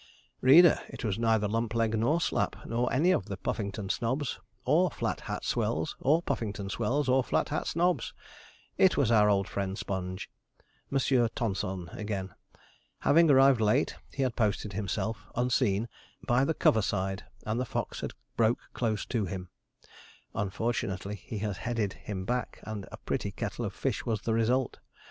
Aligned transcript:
Reader! 0.41 0.79
it 0.89 1.03
was 1.05 1.19
neither 1.19 1.47
Lumpleg 1.47 1.95
nor 1.95 2.17
Slapp, 2.19 2.65
nor 2.65 2.91
any 2.91 3.11
of 3.11 3.25
the 3.27 3.37
Puffington 3.37 3.87
snobs, 3.87 4.39
or 4.65 4.89
Flat 4.89 5.19
Hat 5.19 5.43
swells, 5.45 5.95
or 5.99 6.23
Puffington 6.23 6.71
swells, 6.71 7.07
or 7.07 7.23
Flat 7.23 7.49
Hat 7.49 7.67
snobs. 7.67 8.11
It 8.79 8.97
was 8.97 9.11
our 9.11 9.29
old 9.29 9.47
friend 9.47 9.77
Sponge; 9.77 10.27
Monsieur 10.89 11.27
Tonson 11.27 11.87
again! 11.89 12.33
Having 13.01 13.29
arrived 13.29 13.61
late, 13.61 13.95
he 14.11 14.23
had 14.23 14.35
posted 14.35 14.73
himself, 14.73 15.27
unseen, 15.35 15.87
by 16.25 16.45
the 16.45 16.55
cover 16.55 16.81
side, 16.81 17.25
and 17.45 17.59
the 17.59 17.63
fox 17.63 18.01
had 18.01 18.13
broke 18.35 18.71
close 18.73 19.05
to 19.05 19.25
him. 19.25 19.49
Unfortunately, 20.33 21.13
he 21.15 21.37
had 21.37 21.57
headed 21.57 21.93
him 21.93 22.25
back, 22.25 22.59
and 22.63 22.87
a 22.91 22.97
pretty 22.97 23.29
kettle 23.29 23.65
of 23.65 23.73
fish 23.75 24.03
was 24.03 24.21
the 24.21 24.33
result. 24.33 24.79